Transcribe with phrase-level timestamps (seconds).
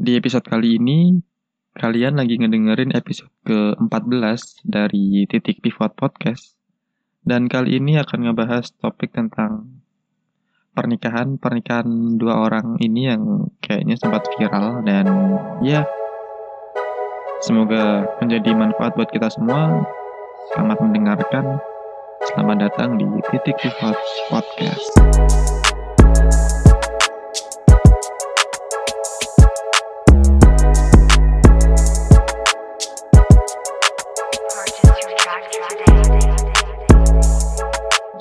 [0.00, 1.20] Di episode kali ini,
[1.76, 6.56] kalian lagi ngedengerin episode ke-14 dari Titik Pivot Podcast.
[7.20, 9.68] Dan kali ini akan ngebahas topik tentang
[10.72, 15.04] pernikahan, pernikahan dua orang ini yang kayaknya sempat viral dan
[15.60, 15.84] ya
[17.44, 19.84] semoga menjadi manfaat buat kita semua.
[20.56, 21.60] Selamat mendengarkan.
[22.32, 24.00] Selamat datang di Titik Pivot
[24.32, 24.96] Podcast.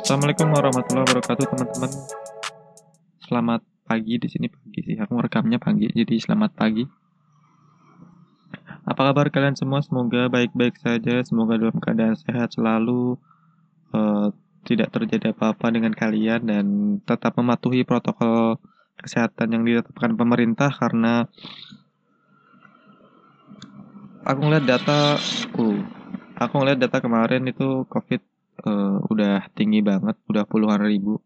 [0.03, 1.91] Assalamualaikum warahmatullahi wabarakatuh teman-teman.
[3.23, 4.99] Selamat pagi di sini pagi sih.
[4.99, 6.83] Aku rekamnya pagi, jadi selamat pagi.
[8.83, 9.79] Apa kabar kalian semua?
[9.79, 11.23] Semoga baik-baik saja.
[11.23, 13.15] Semoga dalam keadaan sehat selalu.
[13.95, 14.35] Uh,
[14.67, 18.59] tidak terjadi apa-apa dengan kalian dan tetap mematuhi protokol
[18.99, 21.31] kesehatan yang ditetapkan pemerintah karena
[24.27, 25.15] aku ngeliat data,
[25.55, 25.98] uh,
[26.39, 28.21] aku ngeliat data kemarin itu COVID
[28.63, 31.19] uh, udah tinggi banget, udah puluhan ribu.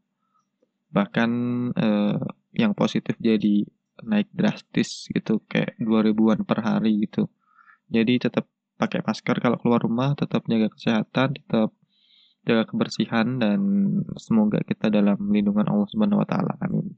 [0.89, 1.29] Bahkan
[1.77, 2.17] uh,
[2.53, 3.65] yang positif jadi
[4.01, 7.29] naik drastis gitu, kayak 2000-an per hari gitu.
[7.93, 8.49] Jadi tetap
[8.81, 11.69] pakai masker kalau keluar rumah, tetap jaga kesehatan, tetap
[12.43, 13.59] jaga kebersihan dan
[14.19, 16.57] semoga kita dalam lindungan Allah Subhanahu wa taala.
[16.59, 16.91] Amin.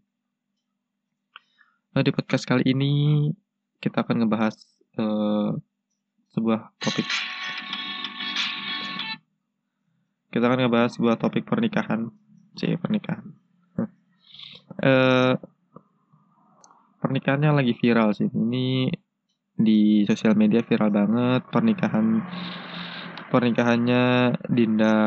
[1.94, 2.92] Nah, di podcast kali ini
[3.80, 4.56] kita akan ngebahas
[5.00, 5.54] uh,
[6.34, 7.08] sebuah topik
[10.36, 12.12] kita akan ngebahas sebuah topik pernikahan.
[12.60, 13.24] C pernikahan.
[14.76, 15.38] Uh,
[17.00, 18.28] pernikahannya lagi viral sih.
[18.28, 18.90] Ini
[19.56, 21.46] di sosial media viral banget.
[21.54, 22.20] Pernikahan
[23.30, 24.98] pernikahannya Dinda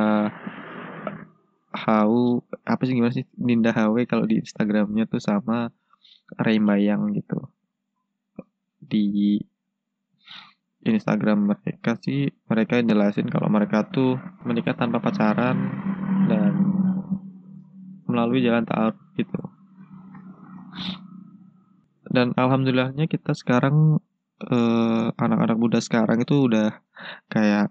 [1.74, 3.26] Hau apa sih gimana sih?
[3.34, 5.68] Dinda HW kalau di Instagramnya tuh sama
[6.38, 7.50] Bayang gitu.
[8.78, 9.42] Di
[10.96, 15.56] Instagram mereka sih mereka jelasin kalau mereka tuh menikah tanpa pacaran
[16.28, 16.54] dan
[18.08, 19.40] melalui jalan ta'aruf gitu.
[22.08, 24.00] Dan alhamdulillahnya kita sekarang
[24.48, 26.80] eh, anak-anak muda sekarang itu udah
[27.28, 27.68] kayak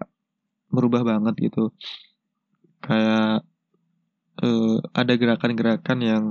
[0.70, 1.74] berubah banget gitu.
[2.78, 3.42] Kayak
[4.46, 6.24] eh, ada gerakan-gerakan yang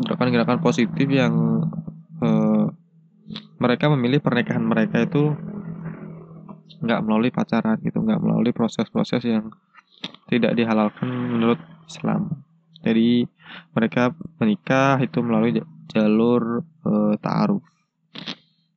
[0.00, 1.34] gerakan-gerakan positif yang
[2.24, 2.66] eh,
[3.58, 5.34] mereka memilih pernikahan mereka itu
[6.82, 9.50] nggak melalui pacaran gitu, nggak melalui proses-proses yang
[10.30, 11.58] tidak dihalalkan menurut
[11.88, 12.44] Islam.
[12.84, 13.26] Jadi
[13.74, 15.58] mereka menikah itu melalui
[15.90, 17.64] jalur e, ta'aruf.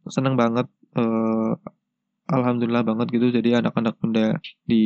[0.09, 0.65] Seneng banget,
[0.97, 1.03] e,
[2.25, 3.27] alhamdulillah banget gitu.
[3.29, 4.85] Jadi anak-anak muda di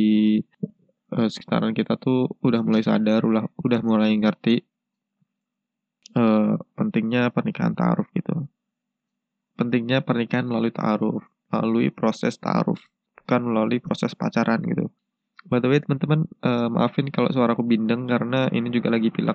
[1.08, 4.60] e, sekitaran kita tuh udah mulai sadar, udah udah mulai ngerti
[6.12, 6.22] e,
[6.76, 8.44] pentingnya pernikahan ta'aruf gitu
[9.56, 12.78] pentingnya pernikahan melalui ta'aruf, melalui proses ta'aruf,
[13.26, 14.86] bukan melalui proses pacaran gitu.
[15.50, 19.34] By the way teman-teman, uh, maafin kalau suara aku bindeng karena ini juga lagi pilek.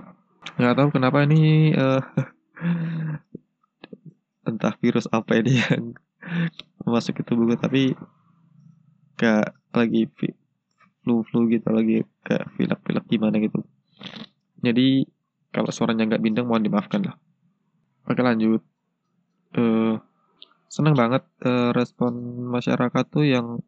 [0.55, 1.99] Nggak tahu kenapa ini uh,
[4.47, 5.91] entah virus apa ini yang
[6.87, 7.99] masuk ke tubuhku tapi
[9.19, 10.07] kayak lagi
[11.03, 13.59] flu-flu gitu lagi kayak pilek-pilek gimana gitu.
[14.63, 15.03] Jadi
[15.51, 17.19] kalau suaranya nggak bindeng mohon dimaafkan lah.
[18.07, 18.63] Oke lanjut.
[19.51, 19.99] Uh,
[20.71, 22.15] seneng banget uh, respon
[22.47, 23.59] masyarakat tuh yang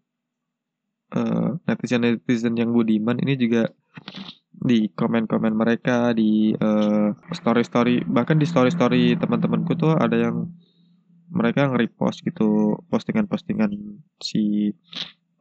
[1.16, 3.70] uh, netizen-netizen yang budiman ini juga
[4.54, 10.54] di komen-komen mereka di story story-story bahkan di story-story teman-temanku tuh ada yang
[11.34, 13.74] mereka nge-repost gitu postingan-postingan
[14.22, 14.72] si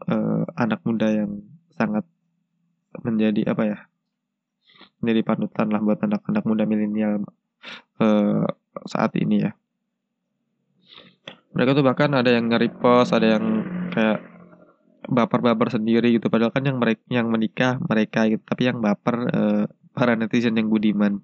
[0.09, 1.45] uh, anak muda yang
[1.77, 2.09] sangat
[3.05, 3.79] menjadi apa ya
[5.05, 7.23] menjadi panutan lah buat anak-anak muda milenial
[8.01, 8.47] uh,
[8.87, 9.53] saat ini ya.
[11.53, 13.45] Mereka tuh bahkan ada yang nge-repost ada yang
[13.93, 14.32] kayak
[15.09, 16.31] baper-baper sendiri gitu.
[16.31, 18.43] Padahal kan yang mereka yang menikah mereka gitu.
[18.43, 21.21] Tapi yang baper uh, para netizen yang budiman.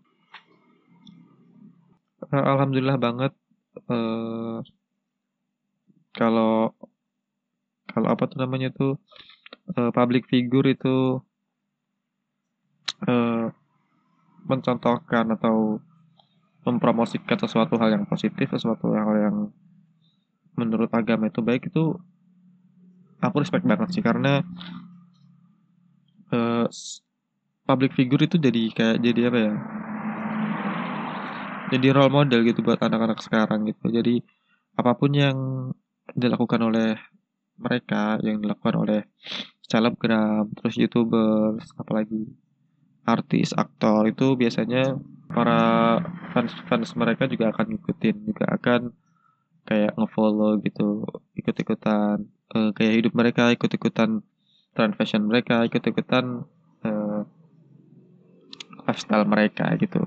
[2.29, 3.33] Uh, alhamdulillah banget
[3.87, 4.61] uh,
[6.13, 6.75] kalau
[7.89, 8.99] kalau apa tuh namanya tuh
[9.79, 11.23] uh, public figure itu
[13.07, 13.47] uh,
[14.45, 15.79] mencontohkan atau
[16.67, 19.37] mempromosikan sesuatu hal yang positif sesuatu hal yang
[20.59, 21.97] menurut agama itu baik itu
[23.19, 24.43] aku respect banget sih karena
[26.31, 26.67] uh,
[27.69, 29.55] public figure itu jadi kayak jadi apa ya?
[31.69, 33.93] Jadi role model gitu buat anak-anak sekarang gitu.
[33.93, 34.25] Jadi
[34.79, 35.37] apa pun yang
[36.17, 36.97] dilakukan oleh
[37.59, 39.01] mereka yang dilakukan oleh
[39.67, 42.25] selebgram terus youtubers apalagi
[43.05, 44.97] artis aktor itu biasanya
[45.29, 46.01] para
[46.33, 48.81] fans fans mereka juga akan ngikutin juga akan
[49.69, 51.05] kayak ngefollow gitu
[51.37, 52.25] ikut-ikutan
[52.55, 54.23] uh, kayak hidup mereka ikut-ikutan
[54.77, 56.45] trend fashion mereka ikut-ikutan
[56.87, 57.21] uh,
[58.87, 60.05] lifestyle mereka gitu.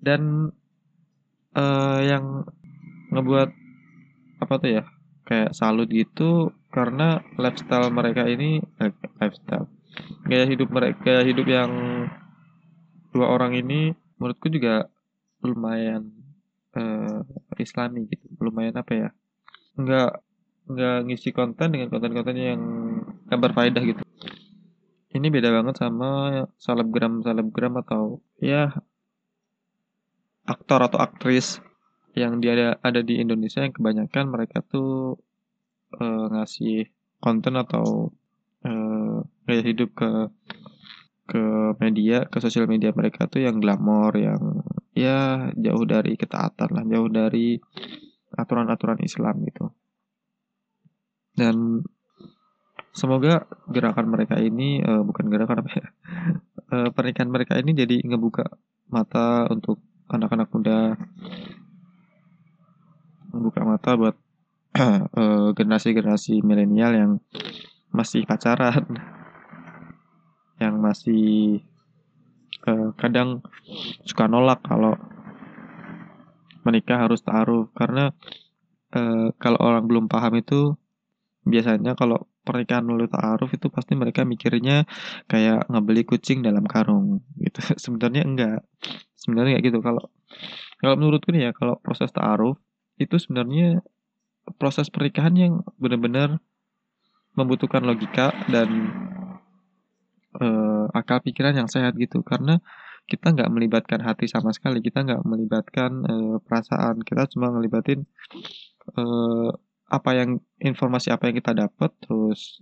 [0.00, 0.52] Dan
[1.56, 2.44] uh, yang
[3.12, 3.50] ngebuat
[4.42, 4.84] apa tuh ya
[5.24, 9.70] kayak salut gitu karena lifestyle mereka ini eh, lifestyle
[10.28, 11.70] gaya hidup mereka gaya hidup yang
[13.14, 14.90] dua orang ini menurutku juga
[15.40, 16.10] lumayan
[16.74, 17.22] uh,
[17.56, 19.08] islami gitu lumayan apa ya
[19.78, 20.23] nggak
[20.64, 22.60] nggak ngisi konten dengan konten-konten yang
[23.28, 24.02] gak berfaedah gitu.
[25.14, 28.74] Ini beda banget sama selebgram selebgram atau ya
[30.44, 31.62] aktor atau aktris
[32.14, 35.18] yang dia ada, ada di Indonesia yang kebanyakan mereka tuh
[35.98, 38.10] uh, ngasih konten atau
[38.66, 40.10] uh, gaya hidup ke
[41.24, 41.42] ke
[41.80, 44.60] media ke sosial media mereka tuh yang glamor yang
[44.92, 47.56] ya jauh dari ketaatan lah jauh dari
[48.36, 49.72] aturan-aturan Islam gitu
[51.34, 51.82] dan
[52.94, 55.86] semoga gerakan mereka ini uh, bukan gerakan apa ya
[56.70, 58.46] uh, pernikahan mereka ini jadi ngebuka
[58.90, 60.78] mata untuk anak-anak muda.
[63.34, 64.16] Membuka mata buat
[65.58, 67.12] generasi-generasi milenial yang
[67.94, 68.82] masih pacaran
[70.62, 71.62] yang masih
[72.66, 73.42] uh, kadang
[74.02, 74.98] suka nolak kalau
[76.66, 78.10] menikah harus taruh karena
[78.98, 80.74] uh, kalau orang belum paham itu
[81.44, 84.88] biasanya kalau pernikahan melalui ta'aruf itu pasti mereka mikirnya
[85.28, 87.60] kayak ngebeli kucing dalam karung gitu.
[87.84, 88.58] Sebenarnya enggak.
[89.16, 89.78] Sebenarnya kayak gitu.
[89.84, 90.02] Kalau
[90.80, 92.60] kalau menurutku nih ya kalau proses ta'aruf
[93.00, 93.80] itu sebenarnya
[94.60, 96.40] proses pernikahan yang benar-benar
[97.34, 98.68] membutuhkan logika dan
[100.38, 102.20] uh, akal pikiran yang sehat gitu.
[102.20, 102.60] Karena
[103.04, 104.80] kita nggak melibatkan hati sama sekali.
[104.80, 107.04] Kita nggak melibatkan uh, perasaan.
[107.04, 108.04] Kita cuma ngelibatin
[108.96, 109.52] uh,
[109.88, 112.60] apa yang informasi apa yang kita dapat terus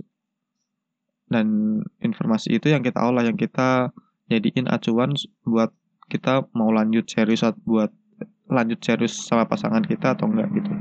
[1.30, 3.94] dan informasi itu yang kita olah yang kita
[4.28, 5.16] jadiin acuan
[5.46, 5.72] buat
[6.12, 7.88] kita mau lanjut serius buat
[8.52, 10.72] lanjut serius sama pasangan kita atau enggak gitu.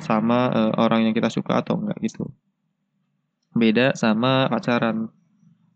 [0.00, 2.32] Sama uh, orang yang kita suka atau enggak gitu.
[3.52, 5.12] Beda sama pacaran.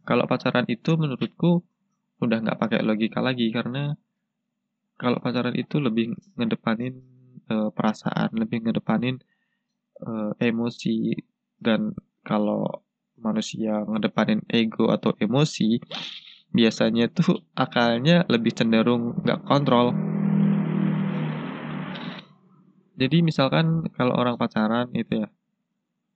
[0.08, 1.60] Kalau pacaran itu menurutku
[2.24, 3.92] udah nggak pakai logika lagi karena
[4.96, 7.04] kalau pacaran itu lebih ngedepanin
[7.52, 9.20] uh, perasaan, lebih ngedepanin
[10.04, 11.16] uh, emosi
[11.60, 12.68] dan kalau
[13.18, 15.80] manusia ngedepanin ego atau emosi
[16.54, 19.90] biasanya tuh akalnya lebih cenderung nggak kontrol.
[22.94, 25.28] Jadi misalkan kalau orang pacaran itu ya,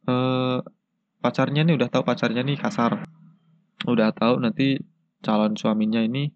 [0.07, 0.63] uh,
[1.19, 3.03] pacarnya nih udah tahu pacarnya nih kasar,
[3.83, 4.79] udah tahu nanti
[5.19, 6.31] calon suaminya ini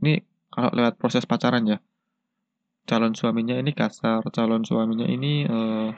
[0.00, 0.20] ini
[0.52, 1.78] kalau lewat proses pacaran ya
[2.88, 5.88] calon suaminya ini kasar calon suaminya ini eh,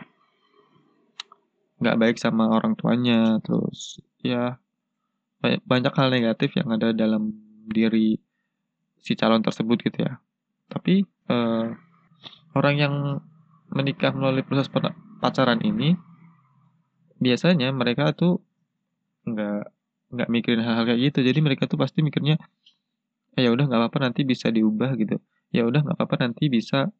[1.83, 3.43] nggak baik sama orang tuanya.
[3.43, 4.57] Terus ya
[5.43, 7.35] banyak, hal negatif yang ada dalam
[7.67, 8.15] diri
[9.03, 10.23] si calon tersebut gitu ya.
[10.71, 11.75] Tapi uh,
[12.55, 12.95] orang yang
[13.75, 14.71] menikah melalui proses
[15.19, 15.99] pacaran ini
[17.19, 18.43] biasanya mereka tuh
[19.27, 19.63] nggak
[20.13, 21.19] nggak mikirin hal-hal kayak gitu.
[21.27, 22.39] Jadi mereka tuh pasti mikirnya
[23.35, 25.19] eh, ya udah nggak apa-apa nanti bisa diubah gitu.
[25.51, 26.93] Ya udah nggak apa-apa nanti bisa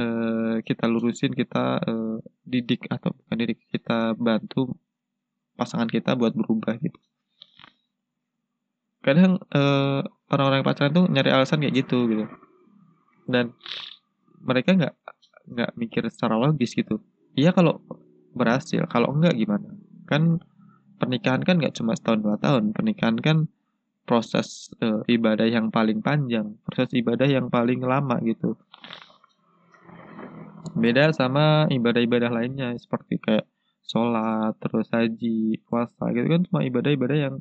[0.00, 2.05] uh, kita lurusin kita uh,
[2.44, 4.76] didik atau bukan didik kita bantu
[5.56, 7.00] pasangan kita buat berubah gitu.
[9.00, 12.24] Kadang uh, orang-orang yang pacaran tuh nyari alasan kayak gitu gitu.
[13.26, 13.54] Dan
[14.42, 14.94] mereka nggak
[15.46, 16.98] nggak mikir secara logis gitu.
[17.38, 17.80] Iya kalau
[18.36, 19.68] berhasil kalau enggak gimana?
[20.10, 20.42] Kan
[20.98, 22.74] pernikahan kan nggak cuma setahun dua tahun.
[22.74, 23.46] Pernikahan kan
[24.06, 28.54] proses uh, ibadah yang paling panjang proses ibadah yang paling lama gitu
[30.76, 33.48] beda sama ibadah-ibadah lainnya seperti kayak
[33.86, 37.34] sholat terus haji puasa gitu kan cuma ibadah-ibadah yang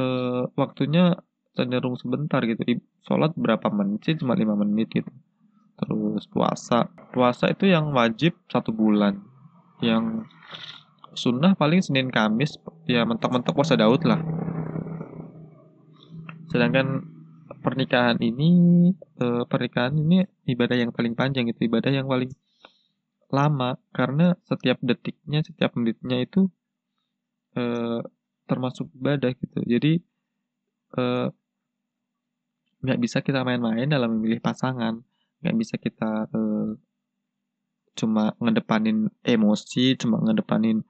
[0.00, 1.18] uh, waktunya
[1.58, 2.78] cenderung sebentar gitu.
[3.02, 4.14] Sholat berapa menit sih?
[4.14, 5.10] Cuma lima menit gitu.
[5.74, 6.86] Terus puasa.
[7.10, 9.18] Puasa itu yang wajib satu bulan.
[9.82, 10.30] Yang
[11.18, 12.54] sunnah paling Senin Kamis
[12.86, 14.22] ya mentok-mentok puasa Daud lah.
[16.54, 17.17] Sedangkan
[17.64, 18.50] pernikahan ini
[19.22, 22.30] eh, pernikahan ini ibadah yang paling panjang itu ibadah yang paling
[23.28, 23.76] lama.
[23.92, 26.48] Karena setiap detiknya setiap menitnya itu
[27.58, 28.00] eh,
[28.48, 29.58] termasuk ibadah gitu.
[29.66, 29.92] Jadi
[30.98, 31.28] eh,
[32.78, 35.02] nggak bisa kita main-main dalam memilih pasangan.
[35.42, 36.10] Nggak bisa kita
[37.98, 40.86] cuma ngedepanin emosi, cuma ngedepanin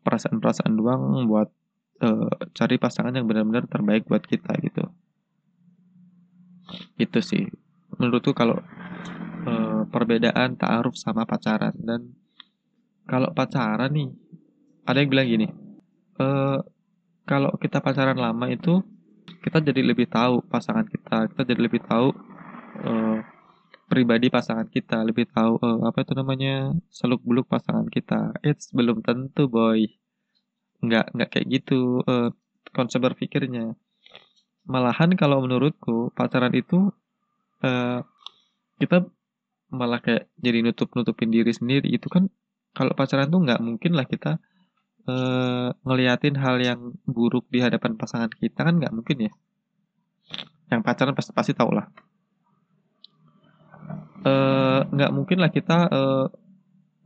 [0.00, 1.52] perasaan-perasaan doang buat
[2.00, 4.88] uh, cari pasangan yang benar-benar terbaik buat kita gitu.
[7.00, 7.48] Itu sih.
[7.96, 8.60] Menurutku kalau
[9.48, 11.72] uh, perbedaan ta'aruf sama pacaran.
[11.76, 12.12] Dan
[13.08, 14.10] kalau pacaran nih
[14.84, 15.48] ada yang bilang gini
[16.20, 16.60] uh,
[17.28, 18.82] kalau kita pacaran lama itu
[19.44, 21.28] kita jadi lebih tahu pasangan kita.
[21.32, 22.10] Kita jadi lebih tahu
[22.84, 23.18] uh,
[23.86, 25.04] pribadi pasangan kita.
[25.04, 28.32] Lebih tahu uh, apa itu namanya seluk beluk pasangan kita.
[28.40, 29.84] It's belum tentu boy.
[30.80, 32.32] Nggak nggak kayak gitu uh,
[32.72, 33.76] konsep berpikirnya
[34.68, 36.92] malahan kalau menurutku pacaran itu
[37.64, 38.04] uh,
[38.76, 39.08] kita
[39.72, 42.28] malah kayak jadi nutup nutupin diri sendiri itu kan.
[42.76, 44.38] Kalau pacaran tuh nggak mungkin lah kita
[45.08, 49.32] uh, ngeliatin hal yang buruk di hadapan pasangan kita kan nggak mungkin ya.
[50.68, 51.88] Yang pacaran pasti pasti tau lah.
[54.92, 56.26] Nggak uh, mungkin lah kita uh,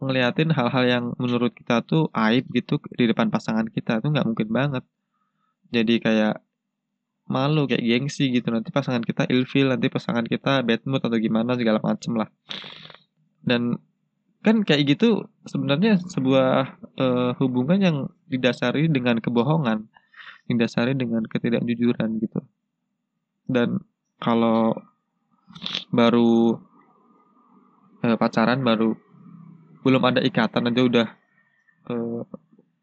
[0.03, 4.49] ngeliatin hal-hal yang menurut kita tuh aib gitu di depan pasangan kita tuh nggak mungkin
[4.51, 4.85] banget.
[5.71, 6.43] Jadi kayak
[7.33, 8.53] malu kayak gengsi gitu.
[8.53, 12.29] Nanti pasangan kita ilfil nanti pasangan kita bad mood atau gimana segala macem lah.
[13.41, 13.81] Dan
[14.45, 17.97] kan kayak gitu sebenarnya sebuah uh, hubungan yang
[18.29, 19.89] didasari dengan kebohongan
[20.51, 22.41] didasari dengan ketidakjujuran gitu.
[23.49, 23.81] Dan
[24.21, 24.77] kalau
[25.89, 26.59] baru
[28.03, 28.93] uh, pacaran baru
[29.83, 31.09] belum ada ikatan aja udah
[31.91, 32.23] uh,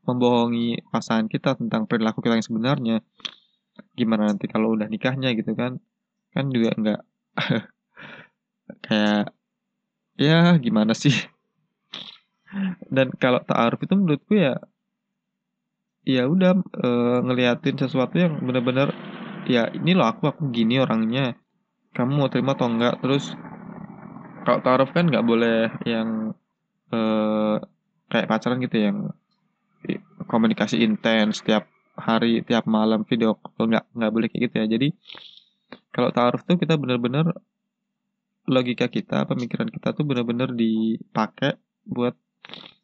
[0.07, 2.97] membohongi pasangan kita tentang perilaku kita yang sebenarnya
[3.95, 5.77] gimana nanti kalau udah nikahnya gitu kan
[6.33, 7.01] kan juga nggak
[8.85, 9.33] kayak
[10.19, 11.15] ya gimana sih?
[12.95, 14.59] Dan kalau ta'aruf itu menurutku ya
[16.07, 16.89] ya udah e,
[17.21, 18.89] ngeliatin sesuatu yang benar-benar
[19.45, 21.37] ya ini loh aku aku gini orangnya
[21.93, 23.35] kamu mau terima atau enggak terus
[24.47, 26.33] kalau ta'aruf kan nggak boleh yang
[26.89, 26.99] e,
[28.09, 28.97] kayak pacaran gitu yang
[30.25, 34.65] komunikasi intens tiap hari tiap malam video call nggak nggak boleh kayak gitu ya.
[34.67, 34.87] Jadi
[35.93, 37.35] kalau taruh tuh kita benar-benar
[38.49, 42.17] logika kita pemikiran kita tuh benar-benar dipakai buat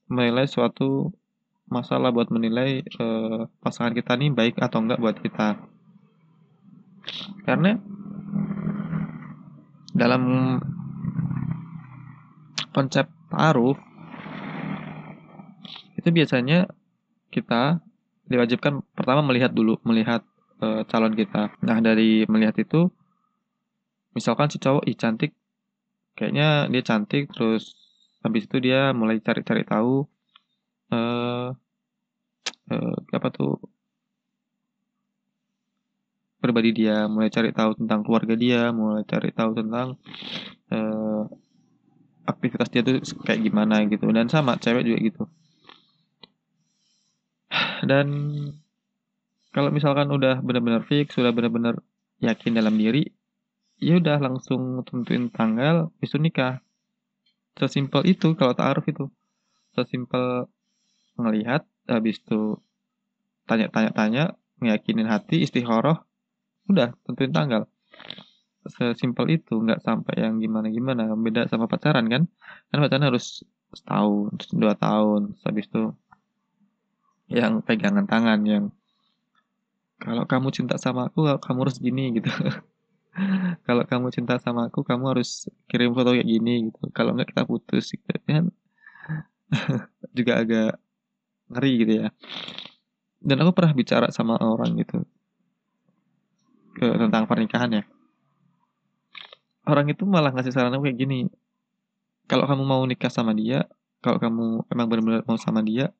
[0.05, 1.09] menilai suatu
[1.65, 5.57] masalah buat menilai uh, pasangan kita nih baik atau enggak buat kita.
[7.45, 7.77] Karena
[9.95, 10.23] dalam
[12.75, 13.79] konsep taruh
[15.95, 16.69] itu biasanya
[17.33, 17.81] kita
[18.25, 20.25] diwajibkan pertama melihat dulu melihat
[20.61, 21.53] uh, calon kita.
[21.61, 22.89] Nah dari melihat itu
[24.17, 25.31] misalkan si cowok ih cantik.
[26.15, 27.75] Kayaknya dia cantik terus
[28.23, 30.07] habis itu dia mulai cari-cari tahu
[30.95, 31.49] uh,
[32.71, 33.59] uh, apa tuh
[36.41, 37.05] pribadi dia.
[37.11, 39.99] Mulai cari tahu tentang keluarga dia mulai cari tahu tentang
[40.71, 41.23] uh,
[42.25, 44.07] aktivitas dia tuh kayak gimana gitu.
[44.09, 45.24] Dan sama cewek juga gitu
[47.87, 48.07] dan
[49.55, 51.79] kalau misalkan udah benar-benar fix, sudah benar-benar
[52.19, 53.07] yakin dalam diri,
[53.79, 56.59] ya udah langsung tentuin tanggal, besok nikah.
[57.55, 59.07] Sesimpel itu kalau taaruf itu.
[59.71, 60.51] Sesimpel
[61.15, 62.59] ngelihat, habis itu
[63.47, 66.03] tanya-tanya-tanya, ngeyakinin hati, istikharah,
[66.67, 67.63] udah tentuin tanggal.
[68.67, 71.15] Sesimpel itu, nggak sampai yang gimana-gimana.
[71.15, 72.27] Beda sama pacaran kan?
[72.73, 75.95] Kan pacaran harus setahun, dua tahun, habis itu
[77.31, 78.65] yang pegangan tangan yang
[79.97, 82.27] kalau kamu cinta sama aku kamu harus gini gitu.
[83.63, 86.91] Kalau kamu cinta sama aku kamu harus kirim foto kayak gini gitu.
[86.91, 88.11] Kalau enggak kita putus gitu.
[88.27, 88.51] Kan
[90.17, 90.75] juga agak
[91.47, 92.07] ngeri gitu ya.
[93.23, 95.07] Dan aku pernah bicara sama orang gitu
[96.75, 97.83] ke tentang pernikahan ya.
[99.63, 101.31] Orang itu malah ngasih saran aku kayak gini
[102.25, 103.65] kalau kamu mau nikah sama dia
[104.01, 105.93] kalau kamu emang benar-benar mau sama dia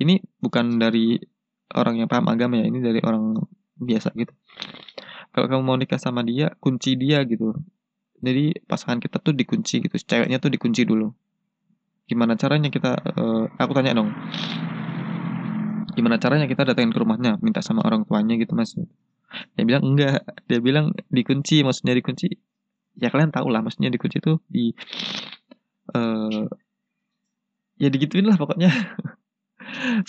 [0.00, 1.20] ini bukan dari
[1.72, 3.36] orang yang paham agama ya ini dari orang
[3.76, 4.32] biasa gitu.
[5.32, 7.56] Kalau kamu mau nikah sama dia kunci dia gitu.
[8.22, 11.10] Jadi pasangan kita tuh dikunci gitu ceweknya tuh dikunci dulu.
[12.06, 14.12] Gimana caranya kita uh, aku tanya dong.
[15.96, 18.76] Gimana caranya kita datangin ke rumahnya minta sama orang tuanya gitu mas?
[19.56, 20.22] Dia bilang enggak.
[20.46, 22.28] Dia bilang dikunci maksudnya dikunci.
[23.00, 24.76] Ya kalian tahu lah maksudnya dikunci tuh di
[25.96, 26.44] uh,
[27.80, 28.68] ya digituin lah pokoknya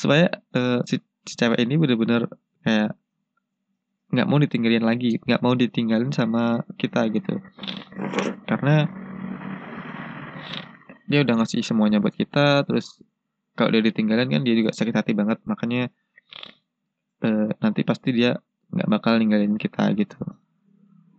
[0.01, 2.27] supaya uh, si, si cewek ini bener-bener
[2.63, 2.96] kayak
[4.13, 7.41] nggak mau ditinggalin lagi nggak mau ditinggalin sama kita gitu.
[8.46, 8.86] Karena
[11.10, 13.01] dia udah ngasih semuanya buat kita terus
[13.53, 15.41] kalau dia ditinggalin kan dia juga sakit hati banget.
[15.50, 15.89] Makanya
[17.25, 18.38] uh, nanti pasti dia
[18.74, 20.17] nggak bakal ninggalin kita gitu.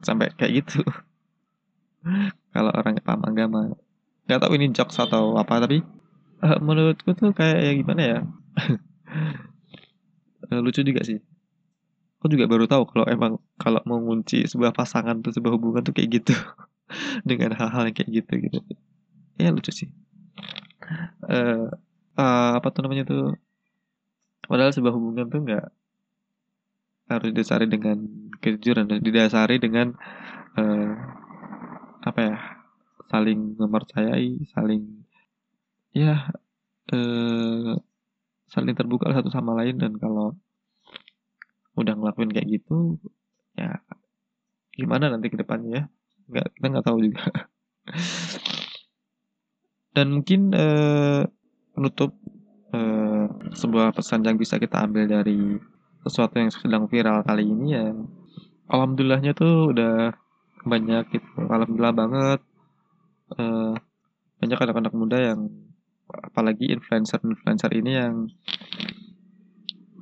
[0.03, 0.87] Sampai kayak gitu.
[2.55, 3.61] Kalau orang paham agama.
[4.29, 5.83] Nggak tahu ini jokes atau apa tapi
[6.45, 8.19] uh, menurutku tuh kayak ya gimana ya?
[10.53, 11.19] Uh, lucu juga sih.
[12.21, 15.97] Aku juga baru tahu kalau emang kalau mau ngunci sebuah pasangan tuh sebuah hubungan tuh
[15.97, 16.37] kayak gitu.
[17.29, 18.59] Dengan hal-hal yang kayak gitu gitu.
[19.41, 19.89] Ya lucu sih.
[21.25, 21.73] Uh,
[22.21, 23.37] uh, apa tuh namanya tuh?
[24.45, 25.67] Padahal sebuah hubungan tuh nggak
[27.05, 28.01] harus didasari dengan
[28.41, 29.97] kejujuran didasari dengan
[30.61, 30.93] uh,
[32.05, 32.37] apa ya?
[33.09, 35.04] Saling mempercayai saling
[35.95, 36.29] ya
[36.93, 37.73] uh,
[38.51, 40.35] saling terbuka satu sama lain dan kalau
[41.75, 42.99] udah ngelakuin kayak gitu
[43.55, 43.83] ya
[44.75, 45.83] gimana nanti ke depannya ya?
[46.31, 47.25] Nggak kita nggak tahu juga.
[49.95, 51.23] Dan mungkin uh,
[51.71, 52.19] penutup
[52.75, 55.55] uh, sebuah pesan yang bisa kita ambil dari
[56.03, 57.95] sesuatu yang sedang viral kali ini ya.
[58.67, 60.11] Alhamdulillahnya tuh udah
[60.67, 61.31] banyak gitu.
[61.47, 62.41] Alhamdulillah banget
[63.39, 63.79] uh,
[64.43, 65.41] banyak anak-anak muda yang
[66.23, 68.15] apalagi influencer-influencer ini yang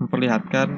[0.03, 0.69] memperlihatkan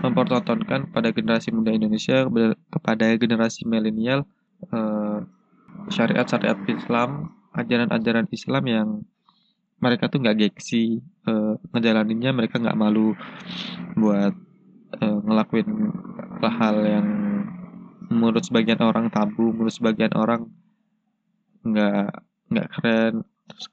[0.00, 2.24] mempertontonkan pada generasi muda Indonesia
[2.70, 4.24] kepada generasi milenial
[4.72, 5.20] uh,
[5.90, 8.88] syariat-syariat Islam, ajaran-ajaran Islam yang
[9.80, 13.16] mereka tuh nggak gengsi uh, ngejalaninnya, mereka nggak malu
[13.96, 14.32] buat
[15.00, 15.68] uh, ngelakuin
[16.40, 17.06] hal yang
[18.10, 20.48] menurut sebagian orang tabu, menurut sebagian orang
[21.64, 23.14] nggak nggak keren,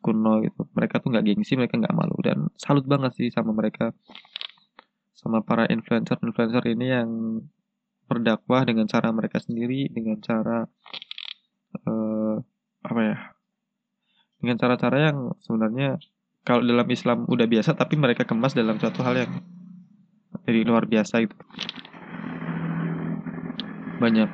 [0.02, 0.68] kuno gitu.
[0.74, 3.94] Mereka tuh nggak gengsi, mereka nggak malu dan salut banget sih sama mereka
[5.18, 7.10] sama para influencer-influencer ini yang
[8.08, 10.64] berdakwah dengan cara mereka sendiri, dengan cara
[11.84, 12.36] uh,
[12.86, 13.18] apa ya?
[14.38, 15.98] Dengan cara-cara yang sebenarnya
[16.48, 19.32] kalau dalam Islam udah biasa, tapi mereka kemas dalam suatu hal yang
[20.48, 21.36] jadi luar biasa itu.
[24.00, 24.30] Banyak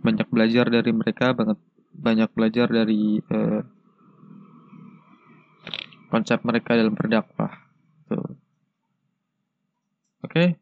[0.00, 1.58] banyak belajar dari mereka, banget
[1.92, 3.60] banyak belajar dari uh,
[6.08, 7.52] konsep mereka dalam berdakwah.
[10.24, 10.56] Oke.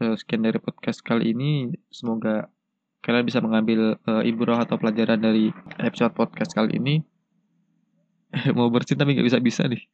[0.00, 0.16] Okay.
[0.16, 1.70] sekian dari podcast kali ini.
[1.92, 2.48] Semoga
[3.04, 7.04] kalian bisa mengambil uh, ibrah atau pelajaran dari episode podcast kali ini.
[8.56, 9.84] Mau bersin tapi nggak bisa-bisa nih.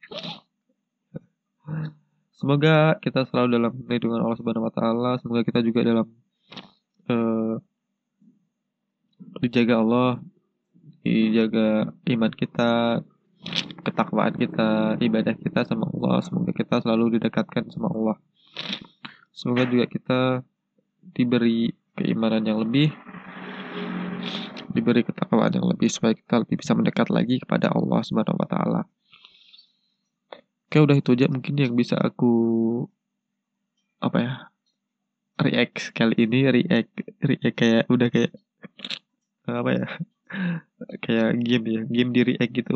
[2.37, 5.11] Semoga kita selalu dalam lindungan Allah Subhanahu Wa Taala.
[5.19, 6.07] Semoga kita juga dalam
[7.11, 7.59] uh,
[9.41, 10.11] dijaga Allah,
[11.01, 13.01] dijaga iman kita,
[13.85, 16.19] ketakwaan kita, ibadah kita sama Allah.
[16.25, 18.17] Semoga kita selalu didekatkan sama Allah.
[19.31, 20.19] Semoga juga kita
[21.13, 22.91] diberi keimanan yang lebih,
[24.73, 28.81] diberi ketakwaan yang lebih supaya kita lebih bisa mendekat lagi kepada Allah Subhanahu wa taala.
[30.67, 32.33] Oke, udah itu aja mungkin yang bisa aku
[34.03, 34.33] apa ya?
[35.37, 38.33] react kali ini react react kayak udah kayak
[39.45, 39.85] apa ya?
[41.05, 42.75] kayak game ya, game di react gitu.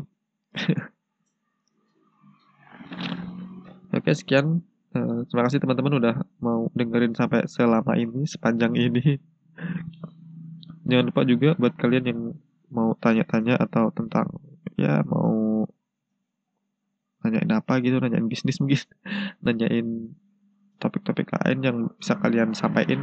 [3.95, 9.15] Oke, sekian Uh, terima kasih teman-teman udah mau dengerin sampai selama ini, sepanjang ini.
[10.91, 12.19] Jangan lupa juga buat kalian yang
[12.67, 14.27] mau tanya-tanya atau tentang
[14.75, 15.63] ya mau
[17.23, 18.83] nanyain apa gitu, nanyain bisnis mungkin,
[19.47, 20.11] nanyain
[20.83, 22.99] topik-topik lain yang bisa kalian sampaikan.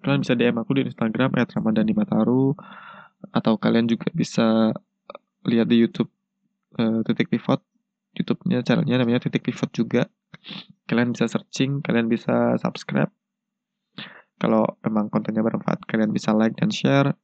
[0.00, 2.56] Kalian bisa DM aku di Instagram @ramadhanimataru
[3.36, 4.72] atau kalian juga bisa
[5.46, 6.10] lihat di YouTube
[6.76, 7.62] uh, titik pivot.
[8.10, 10.10] YouTube-nya channelnya namanya titik pivot juga.
[10.90, 13.10] Kalian bisa searching kalian bisa subscribe.
[14.40, 17.14] Kalau memang kontennya bermanfaat kalian bisa like dan share.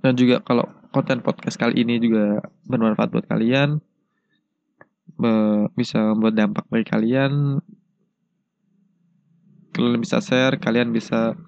[0.00, 3.82] Dan juga kalau konten podcast kali ini juga bermanfaat buat kalian
[5.76, 7.60] bisa membuat dampak bagi kalian.
[9.70, 11.38] Kalian bisa share kalian bisa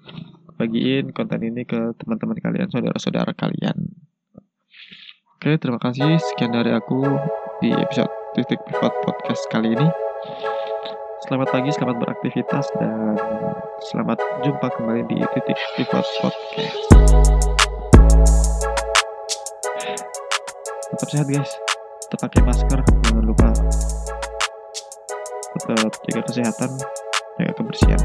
[0.57, 3.89] bagiin konten ini ke teman-teman kalian saudara-saudara kalian
[5.43, 7.03] oke terima kasih sekian dari aku
[7.59, 9.91] di episode titik pivot podcast kali ini.
[11.27, 13.19] Selamat pagi, selamat beraktivitas, dan
[13.91, 16.79] selamat jumpa kembali di titik pivot podcast.
[20.95, 21.51] Tetap sehat guys,
[22.07, 23.51] tetap pakai masker, jangan lupa
[25.59, 26.71] tetap jaga kesehatan,
[27.35, 28.03] jaga kebersihan.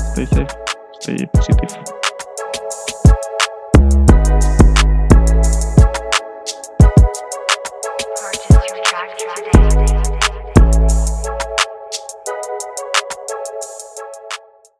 [0.00, 0.52] Stay safe,
[1.04, 2.03] stay positif.